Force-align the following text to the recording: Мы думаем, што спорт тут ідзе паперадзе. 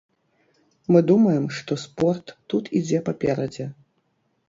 Мы 0.95 1.01
думаем, 1.09 1.45
што 1.59 1.79
спорт 1.85 2.37
тут 2.55 2.63
ідзе 2.83 2.99
паперадзе. 3.11 3.73